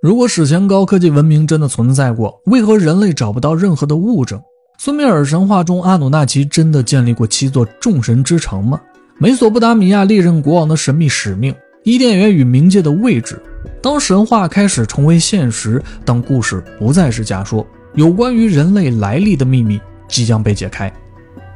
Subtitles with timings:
[0.00, 4.40] 如果史前高科技文明真的存在过，为何人类找不到任何的物证？
[4.78, 8.80] 苏美尔神话中，阿努纳奇真的建立过七座众神之城吗？
[9.18, 13.38] 美索不达米亚历任国王的神秘使命，伊甸园与冥界的位置，
[13.82, 19.78] 当神话开始成为现实，当故事不再是假说，有关于人类来历的秘密
[20.08, 20.90] 即将被解开。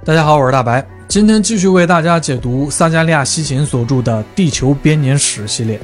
[0.04, 5.80] 大家好，我是大白，今天继续为大家解读撒加利亚西芹所著的《地球编年史》系列。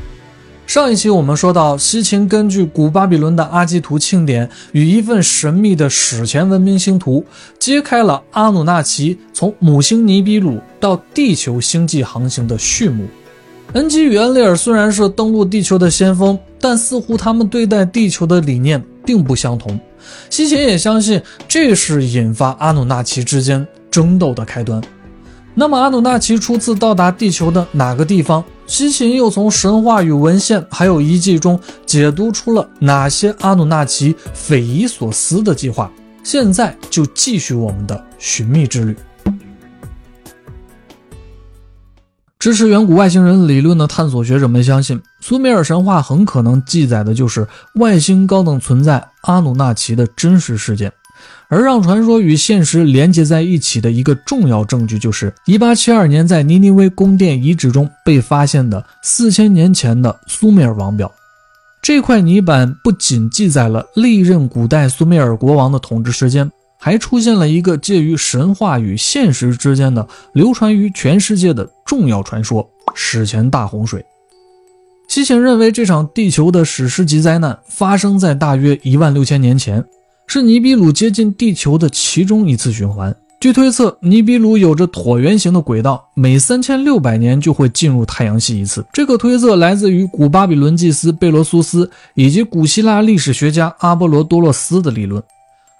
[0.70, 7.24] 上一期我们说到，西秦根据古巴比伦的阿基图庆典与一份神秘的史前文明星图，
[7.58, 13.04] 揭开了阿努纳奇从母星尼比鲁到地球星际航行的序幕。
[13.72, 19.76] 恩基与恩利尔虽然是登陆地球的先锋，但似乎他们对待地球的理念并不相同。
[20.30, 24.80] 西秦也相信这是引发阿努纳奇之间争斗的开端。
[25.60, 28.42] 那么，阿努纳奇初次到达地球的哪个地方？
[28.66, 35.92] 西秦又从神话与文献，还有遗迹中解读出了哪些阿努纳奇匪夷所思的计划？
[36.24, 38.96] 现在就继续我们的寻觅之旅。
[42.38, 50.90] 支持远古外星人理论的探索学者们相信，苏美尔神话很可能记载的就是外星高等存在阿努纳奇的真实事件。
[51.48, 61.10] 而让传说与现实连接在一起的一个重要证据，就是1872年在尼尼微宫殿遗址中被发现的4000年前的苏美尔王表。
[61.82, 74.04] 这块泥板不仅记载了历任古代苏美尔国王的统治时间，还出现了一个介于神话与现实之间的、流传于全世界的重要传说——史前大洪水。
[75.08, 79.84] 西秦认为，这场地球的史诗级灾难发生在大约1万六千年前。
[80.32, 83.12] 是尼比鲁接近地球的其中一次循环。
[83.40, 88.86] 据推测，尼比鲁有着椭圆形的轨道，每三千六百年就会进入太阳系一次。
[88.92, 95.20] 这个推测来自于古巴比伦祭司贝罗苏斯以及古希腊历史学家阿波罗多洛斯的理论。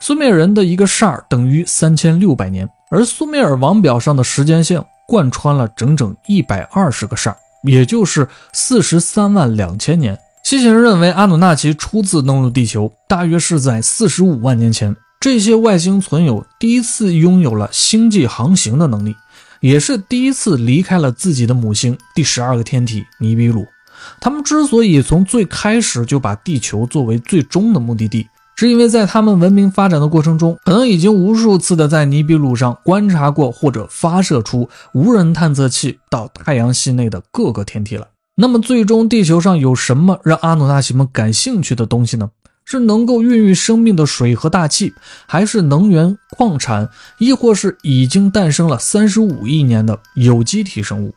[0.01, 10.19] 苏美尔人的一个煞等于三千六百年，而苏美尔王表上的时间线贯穿了整整一百二十个煞，也就是四十三万两千年。
[10.51, 14.97] 机器人认为，阿努纳奇初次登陆地球大约是在四十五万年前。
[15.21, 19.15] 这些外星存有第一次拥有了星际航行的能力，
[19.61, 23.65] 也是第一次离开了自己的母星第十二个天体尼比鲁。
[24.21, 38.09] 他们之所以从最开始就把地球作为最终的目的地，是因为在他们文明发展的过程中，可能已经无数次的在尼比鲁上观察过或者发射出无人探测器到太阳系内的各个天体了。
[38.41, 42.31] 那么，最终地球上有什么让阿努纳奇们感兴趣的东西呢？
[42.65, 44.95] 是能够孕育生命的水和大气，
[45.27, 51.15] 还是能源、矿产，亦或是已经诞生了三十五亿年的有机体生物？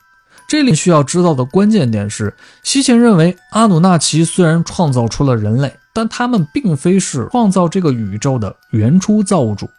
[0.50, 9.70] 这里需要知道的关键点是，西秦认为阿努纳奇虽然创造出了人类，但他们并非是创造这个宇宙的原初造物主。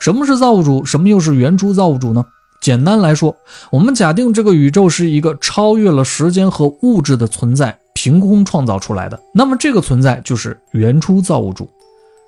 [0.00, 0.84] 什么是造物主？
[0.84, 2.26] 什么又是原初造物主呢？
[2.60, 3.34] 简单来说，
[3.70, 9.18] 我们假定这个宇宙是一个超越了时间和物质的存在，凭空创造出来的。
[9.32, 11.66] 那么，这个存在就是原初造物主，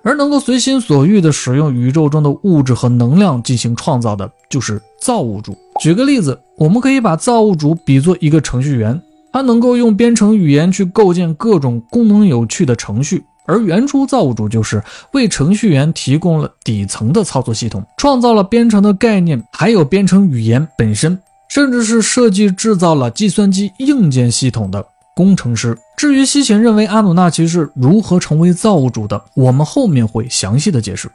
[0.03, 5.55] 而能够随心所欲地使用宇宙中的物质和能量进行创造的，就是造物主。
[5.81, 8.99] 举个例子，我们可以把造物主比作一个程序员，
[9.35, 13.23] 他能够用编程语言去构建各种功能有趣的程序。
[13.47, 14.83] 而原初造物主就是
[15.13, 25.77] 为程序员提供了底层的操作系统，创造了编程的概念，还有编程语言本身，甚至是设计制造了计算机硬件系统的工程师。
[25.97, 31.11] 至于西秦认为阿努纳奇是如何成为造物主的，我们后面会详细的解释。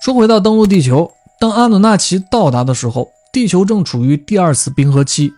[0.00, 5.32] 说回到登陆地球，当阿努纳奇到达的时候，地球正处于第二次冰河期。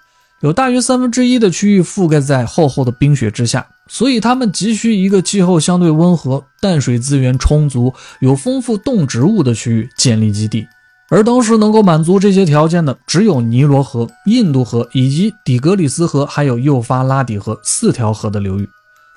[0.45, 10.67] 有大约三分之一的区域覆盖在厚厚的冰雪之下，所以他们急需一个气候相对温和、淡水资源充足、有丰富动植物的区域建立基地。
[11.09, 18.69] 而当时能够满足这些条件的，只有尼罗河、印度河以及底格里斯河，还有幼发拉底河四条河的流域。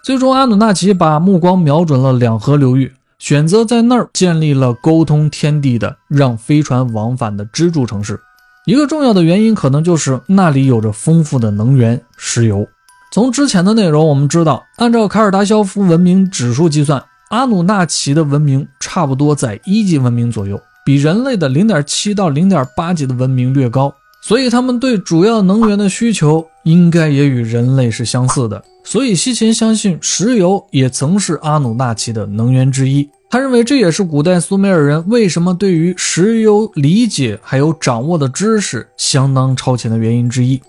[0.06, 8.18] 最终，阿努纳奇把目光瞄准了两河流域，选择在那儿建立了沟通天地的、让飞船往返的支柱城市。
[8.68, 12.68] 一个重要的原因可能就是那里有着丰富的能源石油。
[13.14, 28.62] 从之前的内容我们知道，按照卡尔达肖夫文明指数计算，阿努纳奇的文明差不多在一级文明左右，比人类的零点七到零点八级的文明略高，所以他们对主要能源的需求应该也与人类是相似的。
[28.84, 33.10] 所以西秦相信石油也曾是阿努纳奇的能源之一。
[33.30, 40.62] 他认为这也是古代苏美尔人为什么对于石油理解还有掌握的知识相当超前的原因之一。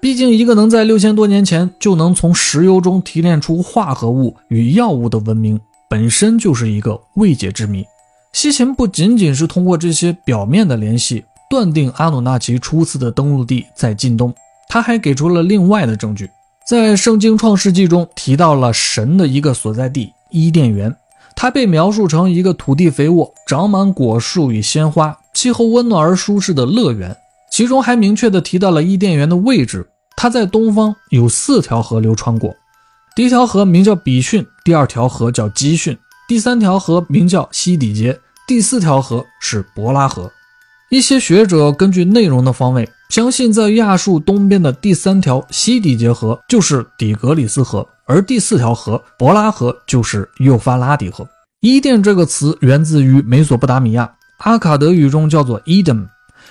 [0.00, 5.60] 毕竟，一个能在六千多年前就能从石油中提炼出化合物与药物的文明，
[5.90, 7.84] 本身就是一个未解之谜。
[8.32, 14.32] 西秦不仅仅是通过这些表面的联系断定阿努纳奇初次的登陆地在近东，
[14.70, 16.30] 他还给出了另外的证据，
[16.66, 20.96] 在《圣经·创世纪》中提到了神的一个所在地伊甸园，
[21.34, 27.16] 它被描述成一个土地肥沃、长满果树与鲜花、气候温暖而舒适的乐园。
[27.50, 32.54] 其中还明确地提到了伊甸园的位置，它在东方有四条河流穿过，
[33.16, 35.98] 第一条河名叫比逊，第二条河叫基逊，
[36.28, 40.30] 第三条河名叫西底杰，第四条河是伯拉河。
[40.90, 51.28] 一些学者根据内容的方位，相信在亚述东边的第三条西底结河就是底格里斯河，而第四条河伯拉河就是幼发拉底河。
[51.60, 54.08] 伊甸这个词源自于美索不达米亚，
[54.38, 56.06] 阿卡德语中叫做 Eden。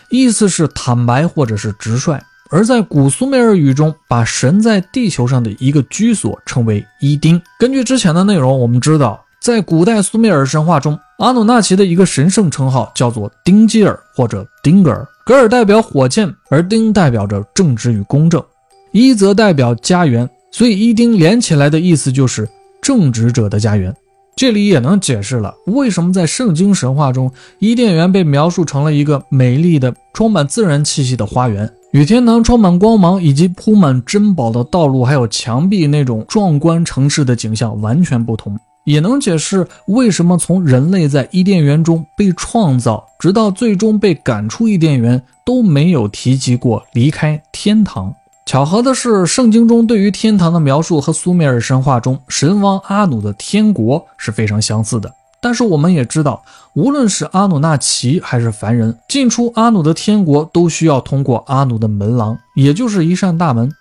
[0.09, 2.19] 意思是坦白或者是直率，
[2.49, 7.41] 而在古苏美尔语中，把神在地球上的一个居所称为伊丁。
[7.57, 15.07] 根据之前的内容，我们知道，在古代苏美尔神话中，阿努纳奇的一个神圣称号叫做丁基尔或者丁格尔。
[15.25, 18.43] 格尔代表火箭，而丁代表着正直与公正，
[18.91, 22.49] 伊则代表家园，所以伊丁连起来的意思就是
[22.81, 23.95] 正直者的家园。
[24.35, 38.57] 这里也能解释了为什么在圣经神话中，伊甸园被描述成了一个美丽的、充满自然气息的花园，与天堂充满光芒以及铺满珍宝的道路，还有墙壁那种壮观城市的景象完全不同。
[38.83, 48.13] 也能解释为什么从人类在伊甸园中被创造，直到最终被赶出伊甸园，都没有提及过离开天堂。
[48.45, 55.13] 巧合的是，圣经中对于天堂的描述和苏美尔神话中神王阿努的天国是非常相似的。
[55.41, 56.43] 但是我们也知道，
[56.73, 63.71] 无论是阿努纳奇还是凡人进出阿努的天国，都需要通过阿努的门廊，也就是一扇大门，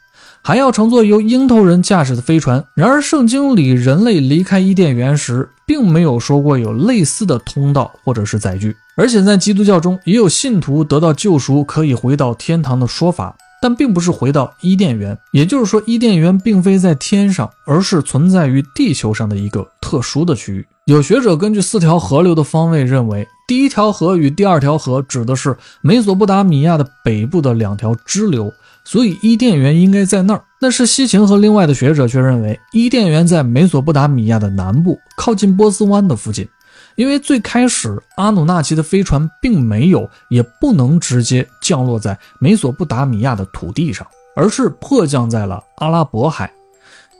[0.48, 2.64] 还要乘坐由鹰头人驾驶的飞船。
[2.72, 8.74] 然而，圣经里人类离开伊甸园时，并没有说过有类似的通道或者是载具。
[8.96, 13.36] 而且在基督教中，也有信徒得到救赎可以回到天堂的说法。
[13.60, 20.66] 但并不是回到伊甸园，也就是说，伊甸园并非在天上，而是存在于地球上的一个特殊的区域。
[20.86, 28.50] 有学者根据四条河流的方位认为，第一条河与第二条河指的是美索不达米亚的北部的两条支流，
[28.90, 30.42] 所以伊甸园应该在那儿。
[30.58, 36.48] 但是西芹和另外的学者却认为，伊甸园在美索不达米亚的南部，靠近波斯湾的附近。
[36.96, 46.50] 因为最开始阿努纳奇的飞船并没有，也不能直接降落在美索不达米亚的土地上，而是迫降在了阿拉伯海。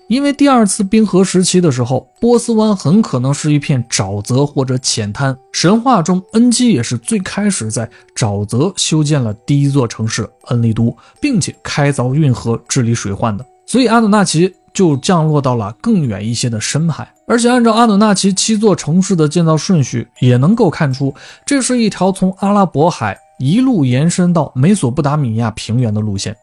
[0.09, 5.37] 因为第二次冰河时期的时候，波斯湾很可能是一片沼泽或者浅滩。
[5.53, 13.45] 神话中，恩基也是最开始在沼泽修建了第一座城市恩利都，并且开凿运河治理水患的。
[13.67, 14.53] 所以阿努纳奇。
[14.75, 21.13] 就降落到了更远一些的深海，而且按照阿努纳奇七座城市的建造顺序，也能够看出，
[21.45, 26.37] 这是一条从阿拉伯海一路延伸到美索不达米亚平原的路线。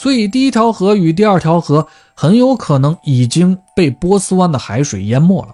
[0.00, 5.48] 所以，第一条河与第二条河很有可能已经被波斯湾的海水淹没了。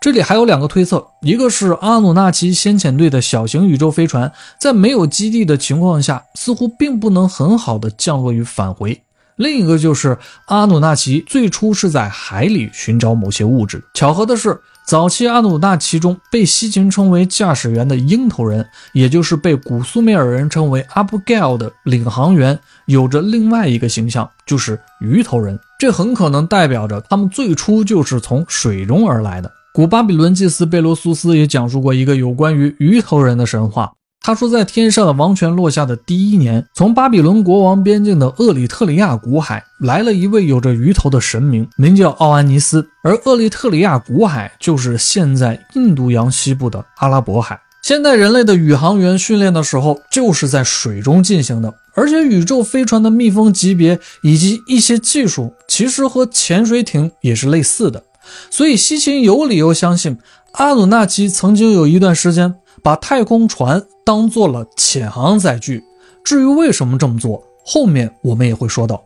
[0.00, 9.02] 这里还有两个推测，一个是阿努纳奇先遣队的小型宇宙飞船在没有基地的情况下，似乎并不能很好的降落与返回。
[9.34, 13.82] 另一个就是阿努纳奇最初是在海里寻找某些物质。
[13.94, 25.58] 巧合的是，早期阿努纳奇中被西秦称为驾驶员的鹰头人，也就是被古苏美尔人称为阿布盖尔的领航员，有着另外一个形象，就是鱼头人。
[25.78, 29.50] 这很可能代表着他们最初就是从水中而来的。
[29.74, 33.90] 古巴比伦祭司贝罗苏斯也讲述过一个有关于鱼头人的神话。
[34.24, 42.86] 他说，在天上的王权落下的第一年，从巴比伦国王边境的厄里特里亚古海来了一位有着鱼头的神明，名叫奥安尼斯。
[43.02, 47.58] 而厄里特里亚古海就是现在印度洋西部的阿拉伯海。
[47.82, 51.74] 现代人类的宇航员训练的时候，就是在水中进行的。
[51.94, 58.02] 而且，宇宙飞船的密封级别以及一些技术，其实和潜水艇也是类似的。
[58.50, 60.18] 所以，西秦有理由相信，
[60.52, 62.54] 阿努纳奇曾经有一段时间。
[62.82, 65.84] 把太空船当做了潜航载具，
[66.24, 69.00] 至于为什么这么做，后面我们也会说到。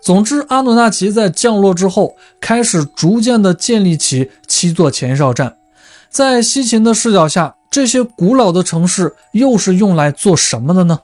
[0.00, 5.58] 总之，阿努纳奇在降落之后，开始逐渐的建立起七座前哨站。
[6.08, 11.00] 在西秦的视角下，这些古老的城市又是用来做什么的呢？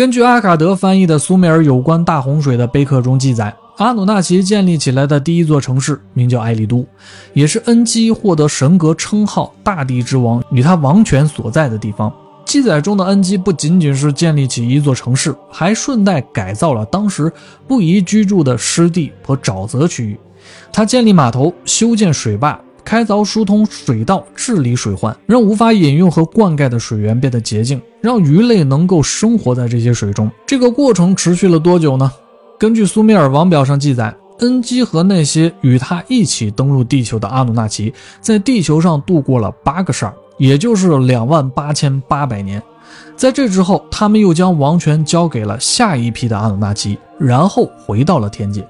[0.00, 3.54] 根据阿卡德翻译的苏美尔有关大洪水的碑刻中记载。
[3.76, 6.86] 阿努纳奇建立起来的第一座城市名叫埃利都，
[7.34, 12.10] 也是恩基获得神格称号“大地之王”与他王权所在的地方。
[12.46, 17.30] 记载中的恩基不仅仅是建立起一座城市，还顺带改造了当时
[17.68, 20.18] 不宜居住的湿地和沼泽区域。
[20.72, 30.30] 他建立码头，修建水坝，开凿疏通水道，治理水患，让无法饮用和灌溉的水源变得洁净，让鱼类能够生活在这些水中。
[30.46, 32.10] 这个过程持续了多久呢？
[32.58, 34.14] 根据苏美尔王表上记载。
[34.40, 42.62] 恩基和那些与他一起登陆地球的阿努纳奇，在地球上度过了八个煞，也就是两万八千八百年。
[43.14, 48.66] 在这之后，他们又将王权交给了下一批的阿努纳奇，然后回到了天界。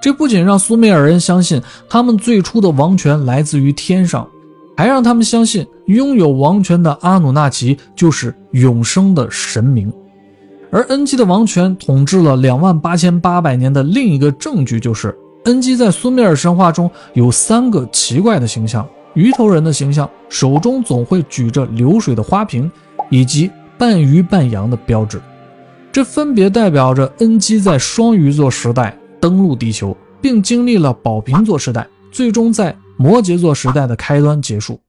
[0.00, 4.28] 这不仅让苏美尔人相信他们最初的王权来自于天上，
[4.76, 9.92] 还让他们相信拥有王权的阿努纳奇就是永生的神明。
[10.70, 15.14] 而恩基的王权统治了两万八千八百年的另一个证据，就是
[15.44, 22.70] 恩基在苏美尔神话中有三个奇怪的形象：鱼头人的形象，手中总会举着流水的花瓶，
[23.10, 25.20] 以及半鱼半羊的标志。
[25.92, 34.80] 这分别代表着恩基在双鱼座时代登陆地球，并经历了宝瓶座时代，最终在摩羯座时代的开端结束。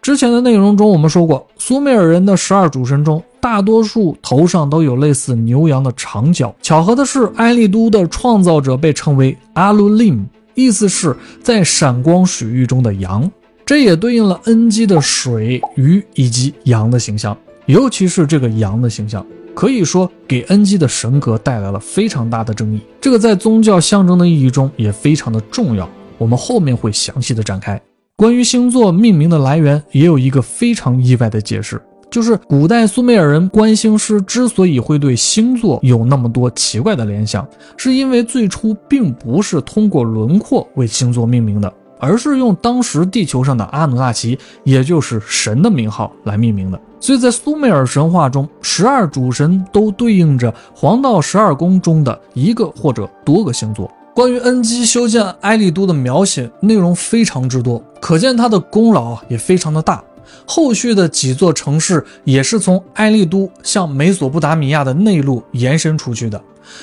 [0.00, 3.22] 之前的内容中，我们说过，苏美尔人的十二主神中。
[3.38, 6.52] 大多数头上都有类似牛羊的长角。
[6.62, 13.30] 巧合的是，埃利都的创造者被称为阿鲁林，意思是在闪光水域中的羊。
[13.66, 19.24] 这也对应了恩基的水、鱼以及羊的形象，尤其是这个羊的形象，
[19.56, 22.80] 可以说给恩基的神格带来了非常大的争议。
[23.00, 27.80] 这个在宗教象征的意义中也非常的重要，我们后面会详细的展开。
[28.16, 31.80] 关于星座命名的来源，也有一个非常意外的解释。
[32.10, 37.48] 就是古代苏美尔人观星师之所以会对星座有那么多奇怪的联想，
[37.78, 46.80] 是因为最初并不是通过轮廓为星座命名的，而是用当时地球上的阿努纳奇，也就是神的名号来命名的。
[46.98, 53.90] 所以在苏美尔神话中，十二主神都对应着黄道十二宫中的一个或者多个星座。
[54.14, 60.02] 关于恩基修建埃利都的描写内容非常之多，可见他的功劳也非常的大。
[60.46, 66.40] 后续的几座城市也是从埃利都向美索不达米亚的内陆延伸出去的。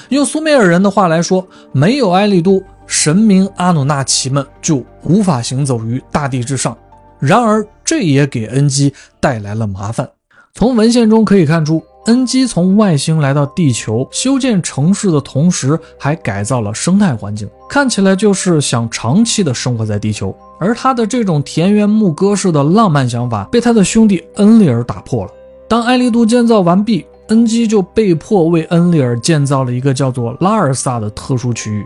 [0.09, 2.61] 用苏美尔人的话来说，没有埃利都，
[2.93, 6.77] 神明阿努纳奇们就无法行走于大地之上。
[7.17, 10.07] 然而，这也给恩基带来了麻烦。
[10.53, 11.83] 从文献中可以看出。
[12.05, 20.35] 恩基从外星来到地球，修建城市的同时，还改造了生态环境，看起来就是想长期的生活在地球。
[20.59, 25.31] 而他的这种田园牧歌式的浪漫想法，被他的兄弟恩利尔打破了。
[25.67, 31.85] 当艾利都建造完毕，恩基就被迫为恩利尔建造了一个叫做拉尔萨的特殊区域。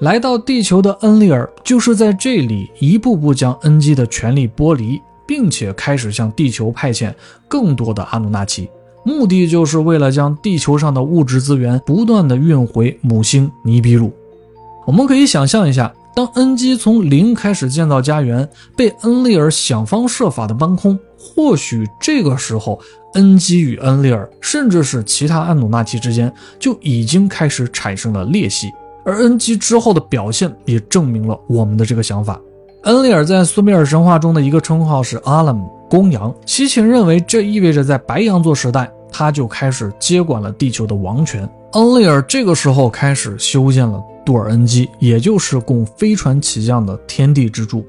[0.00, 7.12] 来到地球的恩利尔，就是在这里一步步将恩基的权力剥离，并且开始向地球派遣
[7.48, 8.70] 更多的阿努纳奇。
[9.02, 14.12] 目的就是为了将地球上的物质资源不断的运回母星尼比鲁。
[14.86, 22.78] 我们可以想象一下，当恩基从零开始建造家园，被恩利尔想方设法的搬空，或许这个时候，
[23.14, 28.70] 恩基与恩利尔，甚至是其他阿努纳奇之间，就已经开始产生了裂隙。
[29.08, 32.38] 而恩基之后的表现也证明了我们的这个想法。
[32.82, 35.66] 恩利尔在苏美尔神话中的一个称号是阿拉姆。
[35.88, 41.48] 公羊，西秦认为这意味着在白羊座时代，他就开始接管了地球的王权。
[41.72, 47.82] 恩利尔这个时候开始修建了杜尔恩基，也就是供飞船起降的天地之柱。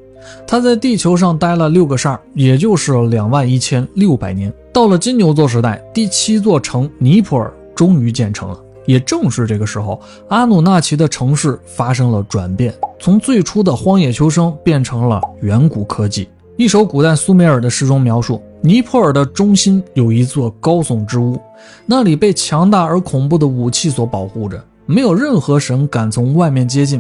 [0.47, 4.53] 他在地球上待了六个煞，也就是两万一千六百年。
[4.71, 8.57] 到了金牛座时代，第七座城尼泊尔终于建成了。
[8.89, 16.27] 也正是这个时候，阿努纳奇的城市发生了转变，从最初的荒野求生变成了远古科技。
[16.57, 21.39] 一首古代苏美尔的诗中描述，尼泊尔的中心有一座高耸之屋，
[21.85, 26.99] 那里被强大而恐怖的武器所保护着，没有任何神敢从外面接近。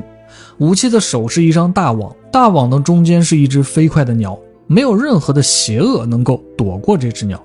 [0.59, 7.43] 武器的手是一张大网，大网的中间是一只飞快的鸟，没有任何的邪恶能够躲过这只鸟。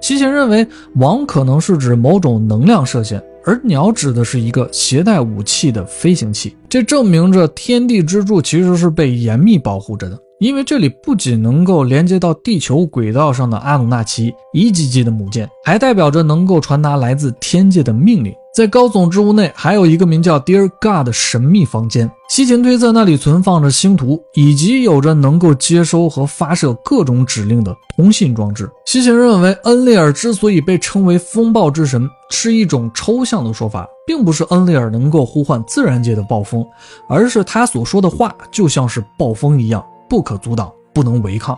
[0.00, 0.66] 西贤认为，
[0.96, 6.54] 网可能是指某种能量射线，而鸟指的是一个携带武器的飞行器。
[6.68, 10.18] 这证明着天地之柱其实是被严密保护着的。
[10.38, 18.34] 因为这里不仅能够连接到地球轨道上的阿努纳奇一级级的母舰，还代表着能够传达来自天界的命令。
[18.58, 22.10] 在高耸之屋内，还有一个名叫 Dear God 的神秘房间。
[22.28, 28.68] 西芹推测那里存放着星图，以及有着能够接收和发射各种指令的通信装置。
[28.84, 36.66] 西芹认为，恩利尔之所以被称为风暴之神，是一种抽象的说法，并不是恩利尔能够呼唤自然界的暴风，
[37.08, 39.80] 而是他所说的话就像是暴风一样。
[40.08, 41.56] 不可阻挡，不能违抗。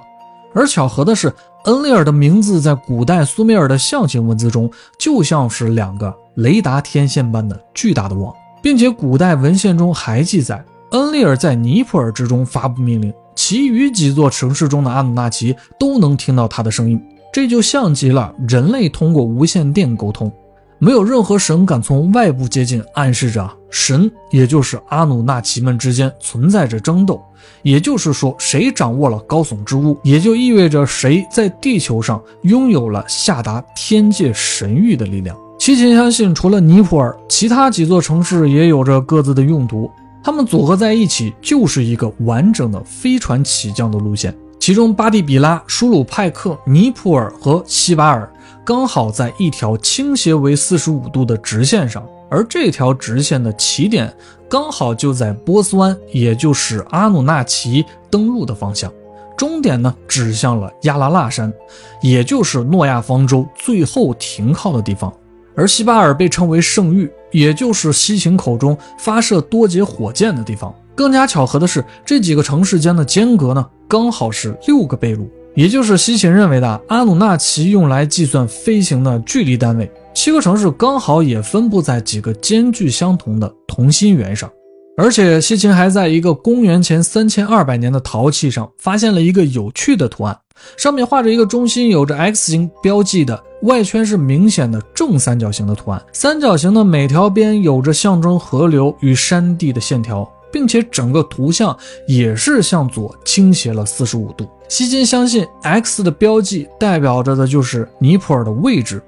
[0.53, 1.33] 而巧合的是，
[1.65, 17.01] 恩利尔的名字在古代苏美尔的象形文字中，就像是两个雷达天线般的巨大的网，并且古代文献中还记载，恩利尔在尼泊尔之中发布命令，其余几座城市中的阿努纳奇都能听到他的声音，
[17.33, 20.31] 这就像极了人类通过无线电沟通。
[20.79, 27.21] 没有任何神敢从外部接近，暗示着神，也就是阿努纳奇们之间存在着争斗。
[27.63, 35.37] 也就是说，谁掌握了高耸之物，也就意味着谁在地球上拥有了下达天界神谕的力量。
[35.61, 39.91] 西秦相信，除了尼泊尔，其他几座城市也有着各自的用途，
[40.25, 44.35] 它们组合在一起就是一个完整的飞船起降的路线。
[44.59, 48.27] 其中，巴蒂比拉、舒鲁派克、尼泊尔和西巴尔。
[48.65, 54.11] 刚好在一条倾斜为四十五度的直线上，而这条直线的起点
[54.49, 58.91] 刚好就在波斯湾，也就是阿努纳奇登陆的方向。
[59.37, 61.53] 终点呢，指向了亚拉腊山，
[62.01, 65.13] 也就是诺亚方舟最后停靠的地方。
[65.55, 70.75] 而西巴尔被称为圣域，也就是西秦口中发射多节火箭的地方。
[70.95, 75.31] 更加巧合的是，这几个城市间的间隔呢，刚好是六个贝鲁。
[75.57, 84.49] 也就是西秦认为的阿努纳奇用来计算飞行的距离单位，七个城市刚好也分布在几个间距相同的同心圆上。
[84.97, 90.39] 而且西秦还在一个公元前三千二百年的陶器上发现了一个有趣的图案，
[90.77, 100.31] 上面画着一个中心有着 X 型标记的外圈是明显的正三角形的图案，三角形的每条边有着象征河流与山地的线条。
[100.53, 101.77] 并且整个图像
[102.07, 104.49] 也是向左倾斜了四十五度。
[104.69, 109.03] 西金相信 X 的标记代表着的就是尼泊尔的位置，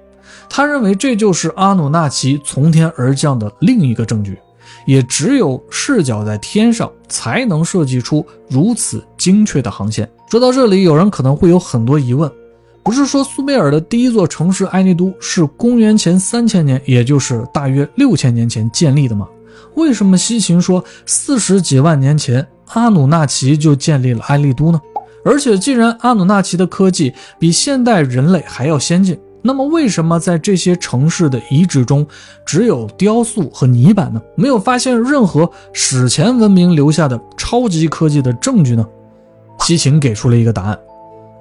[0.49, 4.39] 他认为这就是阿努纳奇从天而降的另一个证据。
[4.87, 10.09] 也只有视角在天上，才能设计出如此精确的航线。
[10.29, 12.31] 说到这里，有人可能会有很多疑问：
[12.85, 19.29] 不是说苏美尔的第一座城市埃尼都是公元前三千年，也就是大约六千年前建立的吗？
[19.75, 24.81] 为什么西秦说四十几万年前阿努纳奇就建立了埃利都呢？
[25.25, 32.05] 而且既然阿努纳奇的科技比现代人类还要先进，那么为什么在这些城市的遗址中
[32.45, 34.21] 只有雕塑和泥板呢？
[34.35, 38.85] 没有发现任何史前文明留下的超级科技的证据呢？
[39.61, 40.79] 西秦给出了一个答案：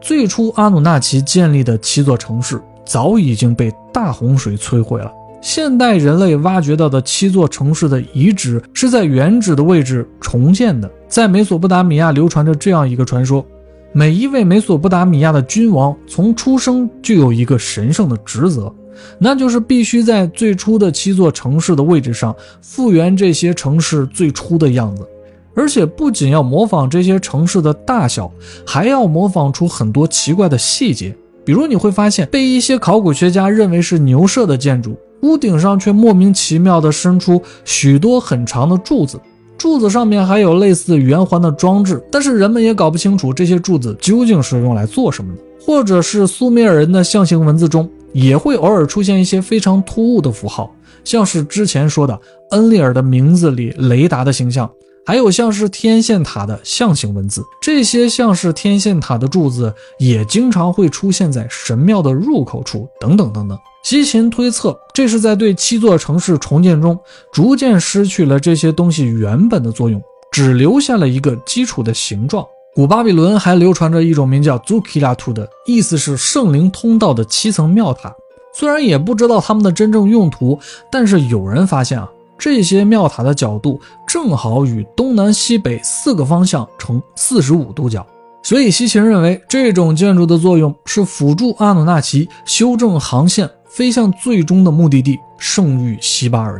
[0.01, 5.11] 最初阿努纳奇建立的七座城市早已经被大洪水摧毁了。
[5.41, 10.89] 现代人类挖掘到的七座城市的遗址是在原址的位置重建的。
[11.07, 13.45] 在美索不达米亚流传着这样一个传说：
[13.91, 18.73] 每一位美索不达米亚的君王从出生就有一个神圣的职责，
[19.17, 25.07] 那就是必须在最初的七座城市的位置上复原这些城市最初的样子，
[25.53, 28.31] 而且不仅要模仿这些城市的大小，
[28.65, 31.15] 还要模仿出很多奇怪的细节。
[31.43, 34.95] 比如你会发现，被一些考古学家认为是牛舍的建筑。
[35.21, 39.19] 屋顶上却莫名其妙地伸出许多很长的柱子，
[39.57, 45.41] 柱子上面还有类似圆环的装置，但是人们也搞不清楚这些柱子究竟是用来做什么的。
[45.63, 54.67] 或者是苏美尔人的象形文字中也会偶尔出现一些非常突兀的符号，像是之前说的恩利尔的名字里雷达的形象。
[55.05, 63.57] 还有像是天线塔的象形文字，这些像是天线塔的柱子也经常会出现在神庙的入口处，等等等等。
[63.83, 66.97] 西秦推测，这是在对七座城市重建中，
[67.33, 69.99] 逐渐失去了这些东西原本的作用，
[70.31, 72.45] 只留下了一个基础的形状。
[72.75, 78.13] 古巴比伦还流传着一种名叫 Zukilatu 的，意思是圣灵通道的七层庙塔。
[78.53, 80.59] 虽然也不知道它们的真正用途，
[80.91, 82.07] 但是有人发现啊。
[82.41, 88.03] 这些庙塔的角度正好与东南西北四个方向成四十五度角，
[88.41, 96.59] 所以西秦认为这种建筑的作用是辅助阿努纳奇修正航线，飞向最终的目的地圣域西巴尔。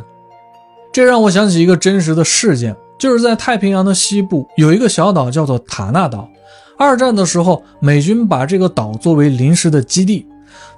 [0.94, 6.30] 这让我想起一个真实的事件，就是在太平洋的西部有一个小岛叫做塔纳岛。
[6.78, 10.28] 二战的时候，美军把这个岛作为临时的基地。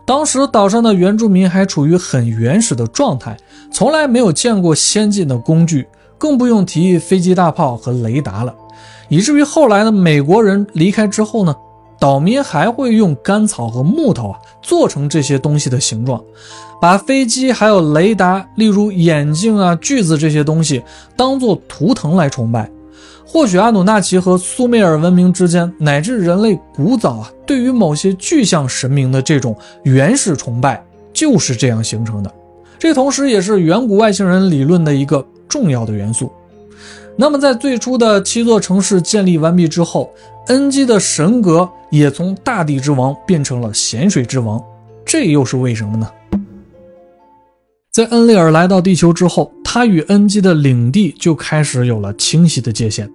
[0.06, 3.38] 当时岛上的原住民还处于很原始的状态，
[3.72, 8.54] 从来没有见过先进的工具，更不用提飞机、大炮和雷达了。
[9.10, 11.56] 以至于后来呢，美国人离开之后呢，
[12.00, 16.22] 岛民还会用干草和木头啊做成这些东西的形状，
[16.82, 20.84] 把飞机还有雷达，例如眼镜啊、锯子这些东西，
[21.16, 22.70] 当做图腾来崇拜。
[23.34, 32.32] 或许阿努纳奇和苏美尔文明之间，乃至人类古早啊，对于某些具象神明的这种原始崇拜，就是这样形成的。
[32.78, 36.32] 这同时也是远古外星人理论的一个重要的元素。
[37.18, 40.14] 那么在最初的七座城市建立完毕之后，
[40.50, 44.64] 恩基的神格也从大地之王变成了咸水之王，
[45.04, 46.08] 这又是为什么呢？
[47.92, 53.10] 在恩利尔来到地球之后，他与恩基的领地就开始有了清晰的界限。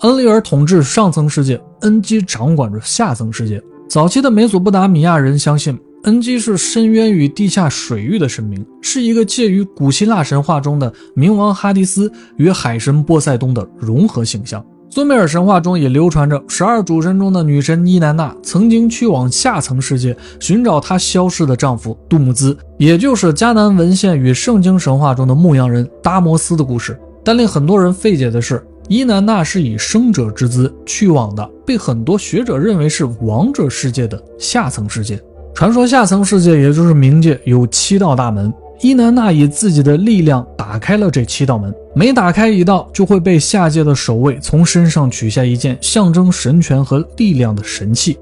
[0.00, 3.62] 恩利尔统治上层世界，恩基掌管着下层世界。
[3.86, 14.64] 早期的美索不达米亚人相信，恩基是深渊与地下水域的神明，是一个介于古希腊神话中的冥王哈迪斯与海神波塞冬的融合形象。
[14.88, 26.98] 苏美尔神话中也流传着十二主神中的女神伊南娜曾经去往下层世界寻找她消失的丈夫杜姆兹，也就是迦南文献与圣经神话中的牧羊人达摩斯的故事。
[27.22, 35.20] 但令很多人费解的是，伊南娜是以生者之姿去往的，被很多学者认为是王者世界的下层世界。
[35.54, 38.52] 传说下层世界也就是冥界有七道大门。
[38.82, 48.18] 伊南娜以自己的力量打开了这七道门，每打开一道，就会被下界的守卫从身上取下一件象征神权和力量的神器。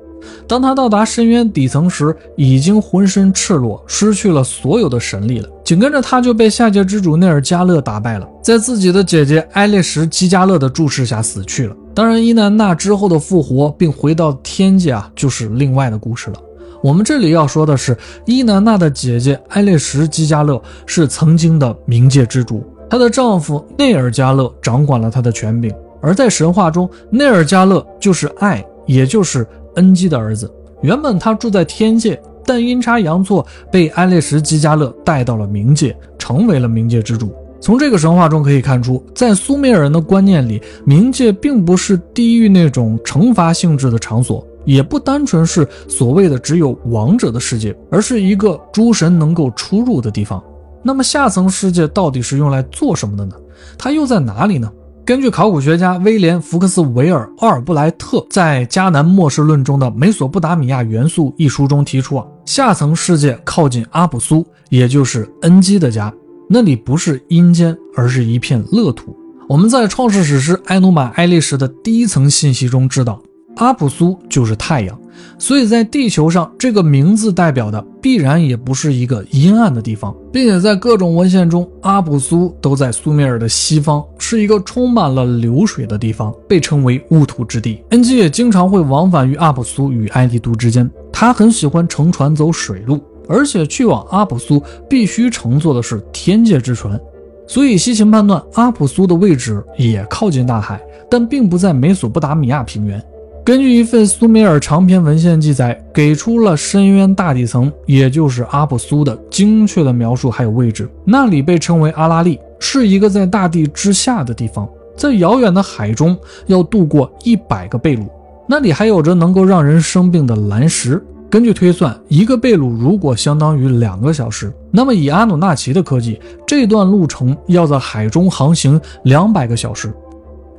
[0.46, 5.48] 当他到达深渊底层时，已经浑身赤裸，失去了所有的神力了。
[5.64, 11.76] 紧跟着，他就被下界之主内尔加勒打败了，在自己的姐姐埃列什基加勒的注视下死去了。
[11.94, 16.36] 当然，伊南娜之后的复活并回到天界啊，就是另外的故事了。
[16.82, 25.74] 我们这里要说的是，伊南娜的姐姐埃列什基加勒是曾经的冥界之主，她的丈夫内尔加勒掌管了她的权柄。
[26.00, 29.44] 而在神话中，内尔加勒就是爱，也就是
[29.78, 30.52] 恩基的儿子。
[30.82, 37.32] 原本他住在天界，但阴差阳错被埃列什基加勒带到了冥界，成为了冥界之主。
[37.60, 44.46] 从这个神话中可以看出，在苏美尔人的观念里，冥界并不是地狱那种惩罚性质的场所。
[44.64, 50.42] 也不单纯是所谓的只有王者的世界，而是一个诸神能够出入的地方。
[50.82, 53.34] 那么下层世界到底是用来做什么的呢？
[53.78, 54.70] 它又在哪里呢？
[55.08, 66.12] 根据考古学家威廉·福克斯维尔·奥尔布莱特在《迦南末世论》中的《美索不达米亚元素》一书中提出啊，下层世界靠近阿普苏，也就是恩基的家，
[66.46, 69.16] 那里不是阴间，而是一片乐土。
[69.48, 73.18] 我们在创世史诗埃努玛埃利什的第一层信息中知道。
[73.56, 74.97] 阿普苏就是太阳，
[75.38, 87.82] 所以在地球上，这个名字代表的必然也不是一个阴暗的地方，并且在各种文献中，阿普苏都在苏美尔的西方，是一个充满了流水的地方，被称为乌土之地。
[87.90, 96.98] 恩基也经常会往返于阿普苏与埃迪都之间，他很喜欢乘船走水路，而且去往阿普苏必须乘坐的是天界之船，
[97.46, 103.02] 所以西秦判断阿普苏的位置也靠近大海，但并不在美索不达米亚平原。
[103.48, 110.86] 根据一份苏美尔长篇文献记载，给出了深渊大底层，也就是阿卜苏的精确的描述还有位置。
[111.02, 116.14] 那里被称为阿拉利，是一个在大地之下的地方，在遥远的海中
[116.46, 118.06] 要渡过一百个贝鲁。
[118.46, 121.02] 那里还有着能够让人生病的蓝石。
[121.30, 129.90] 根据推算，一个贝鲁如果相当于两个小时，那么以阿努纳奇的科技，这段路程要在海中航行两百个小时。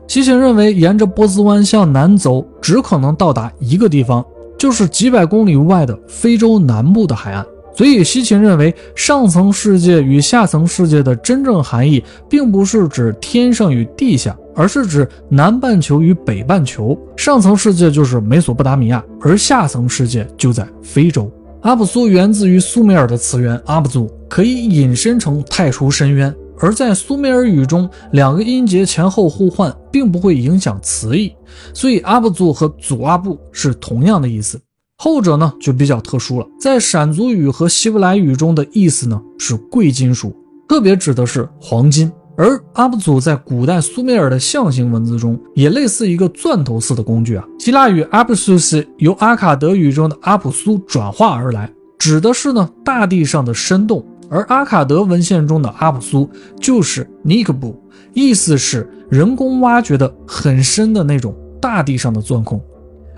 [0.09, 4.25] 西秦认为，沿着波斯湾向南走，只可能到达一个地方，
[4.57, 7.45] 就是几百公里外的非洲南部的海岸。
[7.75, 16.97] 所以，西秦认为，上层世界与下层世界的真正含义，并不是指天上与地下，而是指南半球与北半球。
[17.15, 21.31] 上层世界就是美索不达米亚，而下层世界就在非洲。
[21.61, 26.33] 阿卜苏源自于苏美尔的词源阿卜祖，可以引申成太初深渊。
[26.59, 31.33] 而在苏美尔语中，两个音节前后互换，并不会影响词义，
[31.73, 34.59] 所以阿布祖和祖阿布是同样的意思。
[34.97, 40.35] 后者呢就比较特殊了，在闪族语和希伯来语中的意思呢是贵金属，
[40.67, 42.11] 特别指的是黄金。
[42.35, 47.45] 而阿布祖在古代苏美尔的象形文字中，也类似一个钻头似的工具啊。
[47.59, 54.03] 希腊语阿布苏斯由阿卡德语中的阿普苏转化而来，指的是呢大地上的深洞。
[54.31, 57.75] 而阿卡德文献中的阿普苏就是尼克布，
[58.13, 62.61] 意思是人工挖掘的很深的那种大地上的钻孔。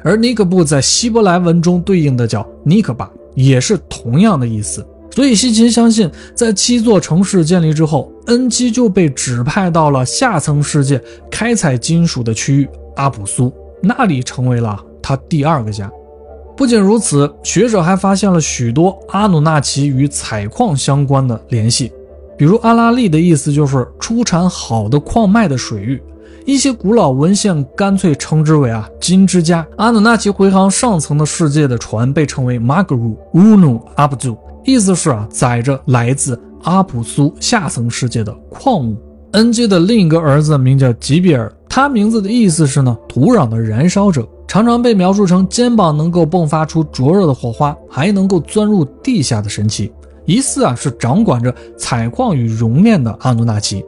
[0.04, 4.86] 而尼克布在希伯来文中对应的叫尼克巴，也是同样的意思。
[5.14, 15.92] 所以西秦相信，在七座城市建立之后，恩基就被指派到了下层世界开采金属的区域阿普苏，那里成为了他第二个家。
[16.56, 21.92] 不仅如此，学者还发现了许多阿努纳奇与采矿相关的联系，
[22.38, 26.02] 比如阿拉利的意思就是出产好的矿脉的水域，
[26.46, 29.66] 一些古老文献干脆称之为啊金之家。
[29.78, 38.96] 阿努纳奇回航上层的世界的船被称为 Magru Unu Abdu，意思是啊载着来自阿普苏下层世界的矿物。
[39.32, 49.90] 恩基的另一个儿子名叫吉比尔，他名字的意思是呢土壤的燃烧者，常常被描述成肩膀能够迸发出灼热的火花，还能够钻入地下的神奇，
[50.26, 53.82] 疑似啊是掌管着采矿与熔炼的阿努纳奇。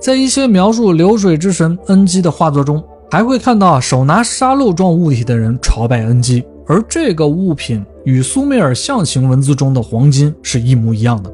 [0.00, 11.32] 在一些描述流水之神恩基的画作中，还会看到啊手拿沙漏状物体的人朝拜恩基，而这个物品与苏美尔象形文字中的黄金是一模一样的。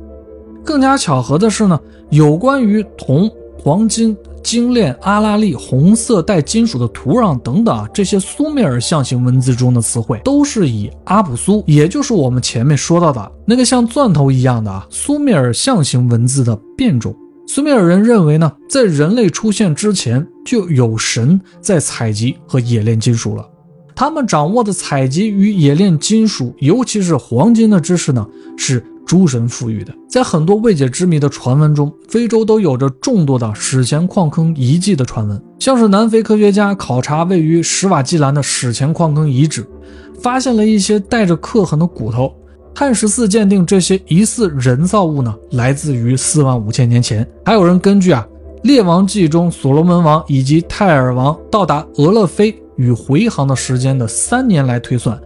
[0.63, 17.15] 更加巧合的是呢，有关于铜、黄金、精炼、阿拉利、红色带金属的土壤等等啊，这些苏美尔象形文字中的词汇，都是以阿普苏，也就是我们前面说到的那个像钻头一样的啊苏美尔象形文字的变种。
[17.47, 23.45] 苏美尔人认为呢，在人类出现之前就有神在采集和冶炼金属了。
[23.95, 28.25] 他们掌握的采集与冶炼金属，尤其是黄金的知识呢，
[28.57, 29.93] 是诸神赋予的。
[30.07, 35.43] 在很多未解之谜的传闻中，非洲都有着众多的史前矿坑遗迹的传闻。
[35.59, 39.67] 像是南非科学家考察位于史瓦济兰的史前矿坑遗址，
[40.21, 42.33] 发现了一些带着刻痕的骨头。
[42.75, 47.27] 碳十四鉴定这些疑似人造物呢，来自于四万五千年前。
[47.45, 48.25] 还有人根据啊
[48.63, 55.19] 《列王记》中所罗门王以及泰尔王到达俄勒菲与回航的时间的三年来推算，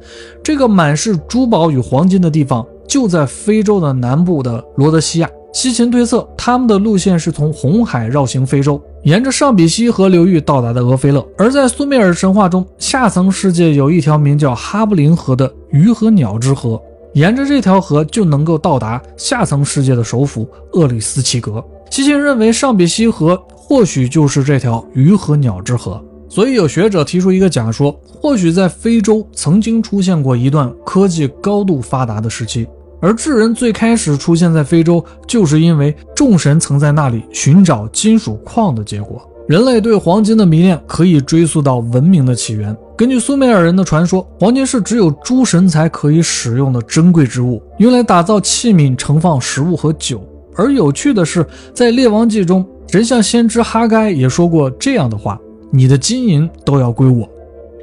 [0.43, 5.31] 这个满是珠宝与黄金的地方就在非洲的南部的罗德西亚。
[5.53, 11.23] 西秦推测他们的路线是从红海绕行非洲，沿着上比西河流域到达的俄菲勒。
[11.37, 16.81] 而在苏美尔神话中，下层世界有一条名叫哈布林河的鱼和鸟之河。
[17.13, 21.63] 沿着这条河就能够到达下层世界的首府厄里斯奇格。
[21.91, 32.67] 西秦认为上比西河或许就是这条鱼和鸟之河，所以有学者提出一个假说：或许在非洲曾经出现过一段科技高度发达的时期，
[33.03, 39.21] 而智人最开始出现在非洲，就是因为众神曾在那里寻找金属矿的结果。
[39.47, 42.75] 人类对黄金的迷恋可以追溯到文明的起源。
[42.97, 50.27] 根据苏美尔人的传说，黄金是只有诸神才可以使用的珍贵之物，用来打造器皿、盛放食物和酒。
[50.57, 55.39] 而有趣的是，在列王记中，神像先知哈该也说过这样的话
[55.73, 57.29] ：“你的金银都要归我。”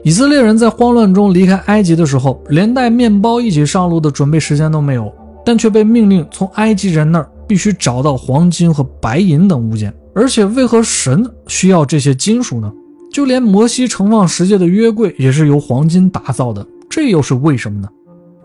[0.05, 5.13] 以色列人在慌乱中离开埃及的时候，连带面包一起上路的准备时间都没有，
[5.45, 9.93] 但却被命令从埃及人那儿必须找到黄金和白银等物件。
[10.15, 12.71] 而且，为何神需要这些金属呢？
[13.11, 17.89] 就连摩西盛放十诫的约柜也是由黄金打造的，这又是为什么呢？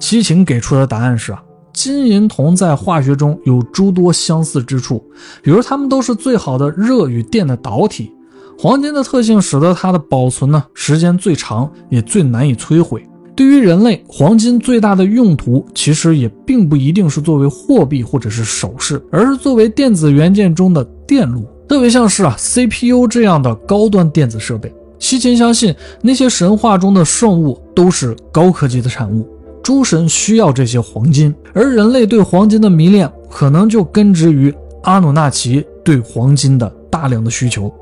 [0.00, 5.04] 西秦给出的答案是啊，金银铜在化学中有诸多相似之处，
[5.42, 8.11] 比如它们都是最好的热与电的导体。
[8.59, 13.05] 黄金的特性使得它的保存呢时间最长，也最难以摧毁。
[13.37, 21.45] 对于人类，黄金最大的用途其实也并不一定是作为货币或者是首饰，而是作为电子元件中的电路。
[21.69, 29.29] 特别像是啊 CPU 这样的高端电子设备，西秦相信那些神话中的圣物都是高科技的产物，
[29.62, 37.73] 诸神需要这些黄金，而人类对黄金的迷恋可能就根植于阿努纳奇对黄金的大量的需求。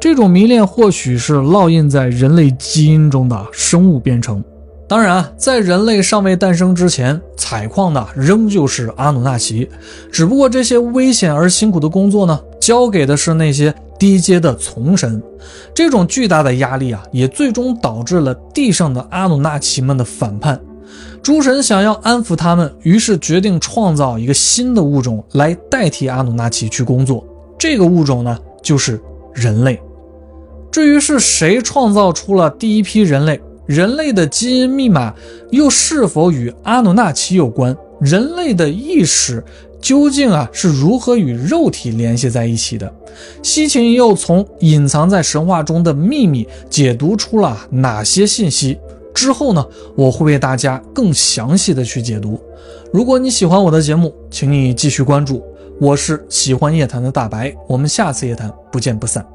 [0.00, 4.42] 这种迷恋或许是烙印在人类基因中的生物编程。
[4.88, 9.68] 当然，在人类尚未诞生之前，采矿的仍旧是阿努纳奇，
[10.10, 15.22] 只不过这些危险而辛苦的工作呢，交给的是那些低阶的从神。
[15.72, 20.60] 这种巨大的压力啊，也最终导致了地上的阿努纳奇们的反叛。
[21.22, 27.24] 诸神想要安抚他们，于是决定创造一个新的物种来代替阿努纳奇去工作。
[27.56, 29.00] 这个物种呢，就是
[29.34, 29.80] 人类。
[30.70, 33.40] 至于是谁创造出了第一批人类？
[33.66, 35.14] 人类的基因密码
[35.50, 37.76] 又是否与阿努纳奇有关？
[38.00, 39.44] 人类的意识
[39.80, 42.92] 究竟啊是如何与肉体联系在一起的？
[43.42, 48.78] 西秦又从隐藏在神话中的秘密解读出了哪些信息？
[49.14, 49.64] 之后呢，
[49.94, 52.40] 我会为大家更详细的去解读。
[52.92, 55.42] 如果你喜欢我的节目，请你继续关注。
[55.80, 59.26] 我是喜欢夜谈的大白，我们下次夜谈不见不散。